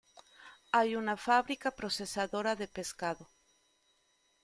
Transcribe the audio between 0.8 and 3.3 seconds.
una fábrica procesadora de pescado.